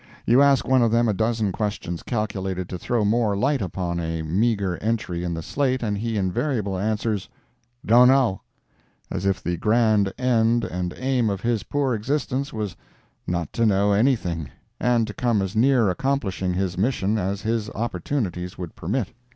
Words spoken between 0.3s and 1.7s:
ask one of them a dozen